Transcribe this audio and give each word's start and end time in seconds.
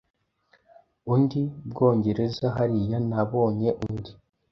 Undi 1.13 1.41
Bwongereza 1.69 2.45
hariya 2.57 2.97
nabonye 3.09 3.69
Undi 3.85 4.11